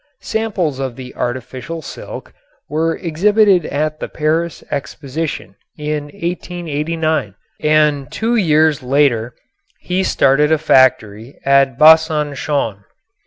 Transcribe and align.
Samples 0.23 0.79
of 0.79 0.95
the 0.95 1.13
artificial 1.13 1.83
silk 1.83 2.33
were 2.67 2.95
exhibited 2.95 3.67
at 3.67 3.99
the 3.99 4.07
Paris 4.07 4.63
Exposition 4.71 5.53
in 5.77 6.05
1889 6.05 7.35
and 7.59 8.11
two 8.11 8.35
years 8.35 8.81
later 8.81 9.35
he 9.79 10.01
started 10.01 10.51
a 10.51 10.57
factory 10.57 11.35
at 11.45 11.77
Basançon. 11.77 12.83